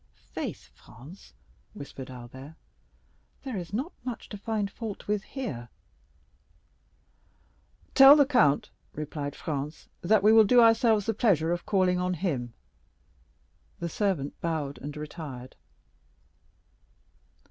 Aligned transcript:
"Faith, 0.31 0.71
Franz," 0.73 1.33
whispered 1.75 2.09
Albert, 2.09 2.55
"there 3.43 3.55
is 3.55 3.71
not 3.71 3.93
much 4.03 4.27
to 4.29 4.35
find 4.35 4.71
fault 4.71 5.07
with 5.07 5.21
here." 5.21 5.69
"Tell 7.93 8.15
the 8.15 8.25
count," 8.25 8.71
replied 8.93 9.35
Franz, 9.35 9.89
"that 10.01 10.23
we 10.23 10.33
will 10.33 10.43
do 10.43 10.59
ourselves 10.59 11.05
the 11.05 11.13
pleasure 11.13 11.51
of 11.51 11.67
calling 11.67 11.99
on 11.99 12.15
him." 12.15 12.55
The 13.77 13.89
servant 13.89 14.41
bowed 14.41 14.79
and 14.79 14.97
retired. 14.97 15.55